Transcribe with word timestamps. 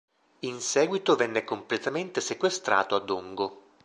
In 0.39 0.61
seguito 0.61 1.15
venne 1.15 1.43
completamente 1.43 2.21
sequestrato 2.21 2.95
a 2.95 2.99
Dongo. 3.01 3.59